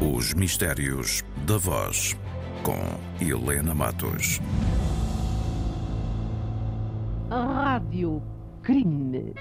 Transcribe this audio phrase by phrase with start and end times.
[0.00, 2.16] Os Mistérios da Voz,
[2.62, 2.78] com
[3.20, 4.40] Helena Matos.
[7.28, 8.22] Rádio
[8.62, 9.34] Crime.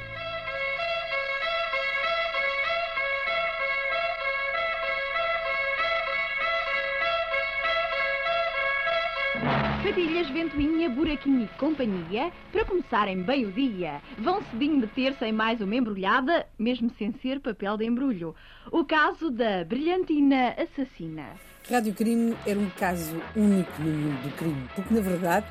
[9.97, 15.59] Patilhas, Ventoinha, Buraquinho e companhia, para começarem bem o dia, vão cedinho meter-se em mais
[15.59, 18.35] uma embrulhada, mesmo sem ser papel de embrulho.
[18.71, 21.25] O caso da brilhantina assassina.
[21.67, 25.47] Rádio Crime era um caso único no mundo do crime, porque na verdade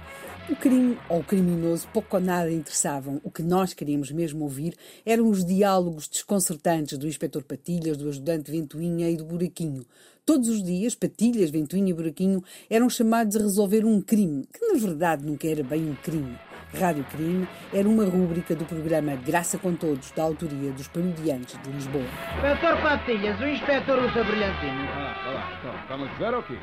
[0.49, 3.21] o crime ou o criminoso pouco ou nada interessavam.
[3.25, 8.53] O que nós queríamos mesmo ouvir eram os diálogos desconcertantes do inspetor Patilhas, do ajudante
[8.53, 9.85] Ventoinha e do Buraquinho.
[10.27, 14.77] Todos os dias, Patilhas, Ventoinha e Buraquinho eram chamados a resolver um crime, que na
[14.77, 16.37] verdade nunca era bem um crime.
[16.75, 21.71] Rádio Crime era uma rúbrica do programa Graça com Todos, da autoria dos parodiantes de
[21.71, 22.05] Lisboa.
[22.35, 24.89] Inspetor Patilhas, o inspetor usa brilhantina.
[24.91, 26.59] Ah, vá lá, então, está-me a dizer ou quê?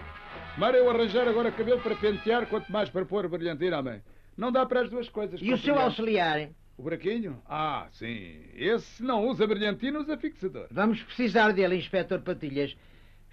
[0.57, 4.01] Mara eu arranjar agora cabelo para pentear, quanto mais para pôr brilhantina à mãe.
[4.35, 5.39] Não dá para as duas coisas.
[5.41, 6.49] E o seu auxiliar?
[6.77, 7.41] O buraquinho?
[7.47, 8.41] Ah, sim.
[8.55, 10.67] Esse não usa brilhantina, usa fixador.
[10.69, 12.75] Vamos precisar dele, inspetor Patilhas.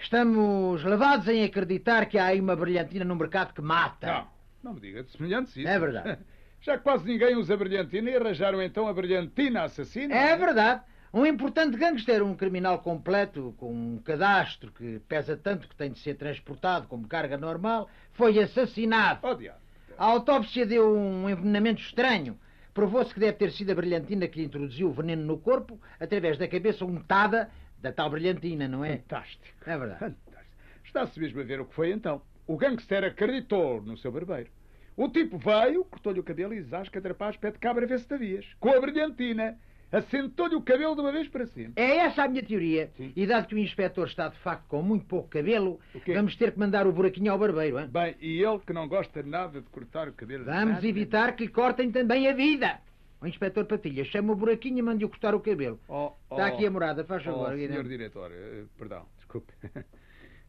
[0.00, 4.06] Estamos levados em acreditar que há aí uma brilhantina no mercado que mata.
[4.06, 4.26] Não,
[4.64, 5.68] não me diga de semelhantes isso.
[5.68, 6.18] É verdade.
[6.62, 10.14] Já que quase ninguém usa brilhantina e arranjaram então a brilhantina assassina.
[10.14, 10.82] É verdade.
[11.12, 15.98] Um importante gangster, um criminal completo, com um cadastro que pesa tanto que tem de
[15.98, 19.20] ser transportado como carga normal, foi assassinado.
[19.26, 19.58] Oh, diabo.
[19.98, 22.38] A autópsia deu um envenenamento estranho.
[22.72, 26.38] Provou-se que deve ter sido a brilhantina que lhe introduziu o veneno no corpo através
[26.38, 28.98] da cabeça untada da tal brilhantina, não é?
[28.98, 29.44] Fantástico.
[29.66, 29.98] É verdade.
[29.98, 30.56] Fantástico.
[30.84, 32.22] Está-se mesmo a ver o que foi então.
[32.46, 34.50] O gangster acreditou no seu barbeiro.
[34.96, 38.44] O tipo veio, cortou-lhe o cabelo e zasca atrapaz pé de cabra ver se tavias.
[38.58, 39.56] Com a brilhantina.
[39.92, 41.72] Assentou-lhe o cabelo de uma vez para cima.
[41.74, 42.90] É essa a minha teoria.
[42.96, 43.12] Sim.
[43.16, 46.60] E dado que o inspetor está de facto com muito pouco cabelo, vamos ter que
[46.60, 47.78] mandar o buraquinho ao barbeiro.
[47.80, 47.88] Hein?
[47.88, 50.44] Bem, e ele que não gosta nada de cortar o cabelo.
[50.44, 52.78] Vamos evitar que lhe cortem também a vida.
[53.20, 55.78] O inspetor Patilha chama o buraquinho e mande-o cortar o cabelo.
[55.88, 57.46] Oh, oh, Está aqui a morada, faz oh, favor.
[57.48, 57.88] senhor Guilherme.
[57.88, 59.52] diretor, eh, perdão, desculpe.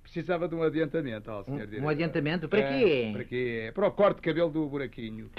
[0.01, 1.89] Precisava de um adiantamento, ó, senhor Um- um diretor.
[1.89, 2.49] adiantamento?
[2.49, 3.09] Para É, quê?
[3.13, 3.71] Para quê?
[3.73, 5.29] Para o corte de cabelo do buraquinho.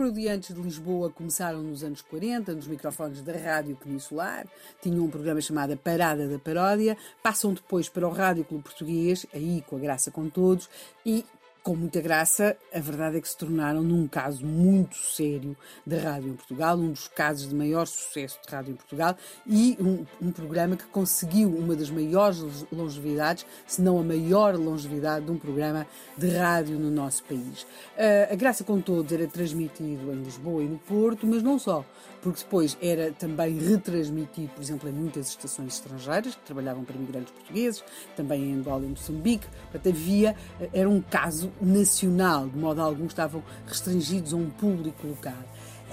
[0.00, 4.46] Os parodiantes de Lisboa começaram nos anos 40, nos microfones da Rádio Peninsular,
[4.80, 9.62] tinham um programa chamado Parada da Paródia, passam depois para o Rádio Clube Português, aí
[9.68, 10.70] com a graça com todos,
[11.04, 11.22] e
[11.62, 15.56] com muita graça, a verdade é que se tornaram num caso muito sério
[15.86, 19.16] da rádio em Portugal, um dos casos de maior sucesso de rádio em Portugal
[19.46, 25.26] e um, um programa que conseguiu uma das maiores longevidades, se não a maior longevidade
[25.26, 27.66] de um programa de rádio no nosso país.
[27.96, 31.84] Ah, a Graça com Todos era transmitido em Lisboa e no Porto, mas não só,
[32.22, 37.32] porque depois era também retransmitido, por exemplo, em muitas estações estrangeiras que trabalhavam para imigrantes
[37.32, 37.84] portugueses,
[38.16, 39.46] também em Angola e Moçambique.
[39.70, 40.36] Portanto, havia,
[40.72, 45.42] era um caso nacional, de modo algum estavam restringidos a um público local.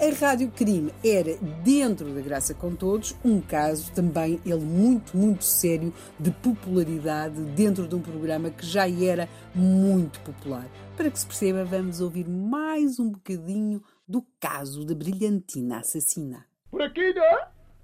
[0.00, 5.44] A Rádio Crime era, dentro da Graça com Todos, um caso também, ele muito, muito
[5.44, 10.68] sério, de popularidade dentro de um programa que já era muito popular.
[10.96, 16.46] Para que se perceba, vamos ouvir mais um bocadinho do caso da brilhantina assassina.
[16.70, 17.14] Buraquinho,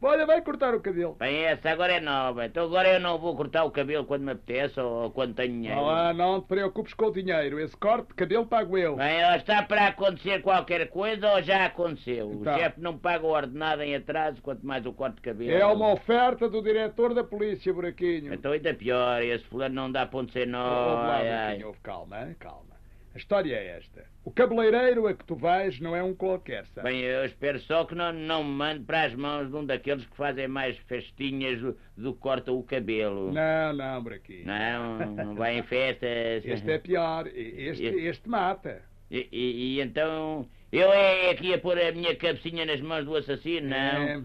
[0.06, 1.14] olha, vai cortar o cabelo.
[1.14, 2.46] Bem, essa agora é nova.
[2.46, 5.76] Então agora eu não vou cortar o cabelo quando me apetece ou quando tenho dinheiro.
[5.76, 7.58] Não, ah, não te preocupes com o dinheiro.
[7.58, 8.96] Esse corte de cabelo pago eu.
[8.96, 12.32] Bem, ou está para acontecer qualquer coisa ou já aconteceu.
[12.32, 12.54] Então.
[12.54, 15.50] O chefe não paga o ordenado em atraso, quanto mais o corte de cabelo.
[15.50, 18.32] É uma oferta do diretor da polícia, Buraquinho.
[18.34, 20.90] Então ainda pior, esse fulano não dá ponto sem nó.
[20.90, 21.44] Ouve lá, ai, ai.
[21.44, 22.73] Buraquinho, ouve, calma, calma.
[23.14, 24.04] A história é esta.
[24.24, 26.88] O cabeleireiro a que tu vais não é um qualquer, sabe?
[26.90, 30.04] Bem, eu espero só que não, não me mande para as mãos de um daqueles
[30.04, 33.32] que fazem mais festinhas do, do que cortam o cabelo.
[33.32, 34.44] Não, não, Buraquinho.
[34.46, 36.42] Não, não vai em festas.
[36.44, 37.26] Este é pior.
[37.28, 38.82] Este, Este- este mata.
[39.10, 43.14] E, e- e então eu é aqui a pôr a minha cabecinha nas mãos do
[43.14, 43.76] assassino, não?
[43.76, 44.22] É,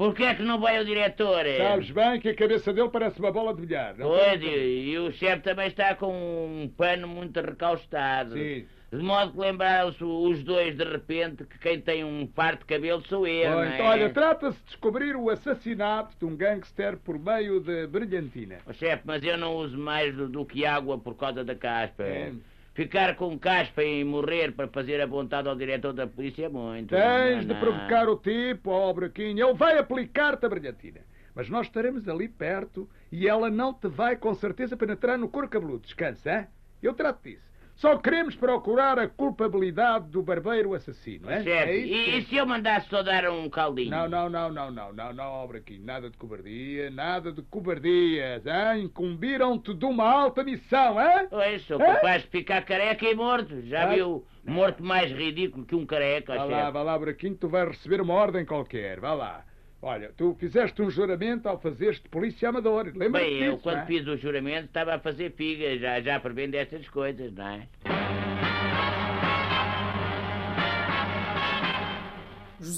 [0.00, 1.44] Porquê é que não vai o diretor?
[1.58, 3.94] sabes bem que a cabeça dele parece uma bola de bilhar.
[3.98, 8.32] não Pois, e, e o chefe também está com um pano muito recaustado.
[8.32, 8.64] Sim.
[8.90, 13.02] De modo que lembraram-se os dois de repente que quem tem um par de cabelo
[13.08, 13.74] sou eu, Bom, não é?
[13.74, 18.56] então, olha, trata-se de descobrir o assassinato de um gangster por meio de brilhantina.
[18.66, 22.04] Ó, chefe, mas eu não uso mais do, do que água por causa da caspa.
[22.04, 22.32] É.
[22.80, 26.88] Ficar com caspa e morrer para fazer a vontade ao diretor da polícia é muito.
[26.94, 27.60] Tens de Não, não.
[27.60, 29.46] provocar o tipo, ó Braquinho.
[29.48, 31.00] Ele vai aplicar-te a brilhantina.
[31.34, 35.46] Mas nós estaremos ali perto e ela não te vai com certeza penetrar no couro
[35.46, 35.80] cabeludo.
[35.80, 36.46] Descansa, hein?
[36.82, 37.49] Eu trato disso.
[37.80, 41.42] Só queremos procurar a culpabilidade do barbeiro assassino, é?
[41.42, 41.70] Certo.
[41.70, 41.78] É?
[41.78, 43.90] E, e se eu mandasse só dar um caldinho?
[43.90, 48.44] Não, não, não, não, não, não, não, ó, Braquinho, nada de cobardia, nada de cobardias,
[48.44, 48.84] hein?
[48.84, 51.26] Incumbiram-te de uma alta missão, hein?
[51.30, 51.94] Pois, sou É?
[51.94, 53.62] capaz de ficar careca e morto.
[53.62, 57.66] Já viu morto mais ridículo que um careca, Vá lá, vá lá, Braquinho, tu vais
[57.66, 59.42] receber uma ordem qualquer, vá lá.
[59.82, 63.76] Olha, tu fizeste um juramento ao fazeres de polícia amador, lembra-te Bem, eu disso, quando
[63.76, 63.86] não é?
[63.86, 67.66] fiz o juramento estava a fazer figa, já, já prevendo estas coisas, não é?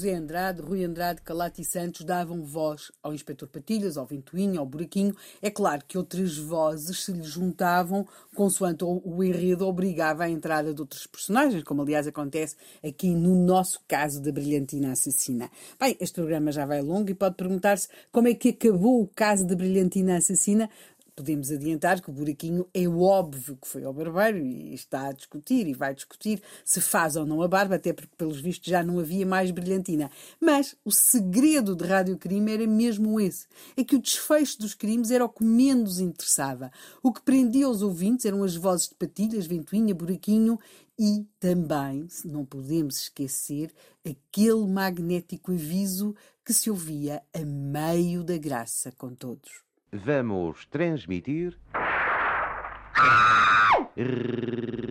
[0.03, 5.15] José Andrade, Rui Andrade, Calati Santos davam voz ao Inspetor Patilhas, ao Ventoinho, ao Buraquinho.
[5.41, 8.05] É claro que outras vozes se lhe juntavam
[8.35, 13.79] consoante o enredo obrigava à entrada de outros personagens, como aliás acontece aqui no nosso
[13.87, 15.49] caso da Brilhantina Assassina.
[15.79, 19.47] Bem, este programa já vai longo e pode perguntar-se como é que acabou o caso
[19.47, 20.69] da Brilhantina Assassina.
[21.15, 25.67] Podemos adiantar que o buraquinho é óbvio que foi ao barbeiro e está a discutir
[25.67, 28.99] e vai discutir se faz ou não a barba, até porque, pelos vistos, já não
[28.99, 30.09] havia mais brilhantina.
[30.39, 33.45] Mas o segredo de Rádio Crime era mesmo esse:
[33.77, 36.71] é que o desfecho dos crimes era o que menos interessava.
[37.03, 40.59] O que prendia os ouvintes eram as vozes de patilhas, ventoinha, buraquinho
[40.97, 43.73] e também, não podemos esquecer,
[44.05, 46.15] aquele magnético aviso
[46.45, 49.63] que se ouvia a meio da graça com todos.
[49.93, 51.55] Vamos transmitir.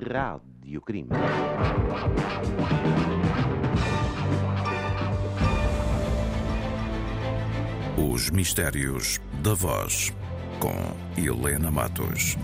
[0.08, 1.08] Rádio Crime.
[7.99, 10.14] Os Mistérios da Voz,
[10.60, 10.70] com
[11.20, 12.37] Helena Matos.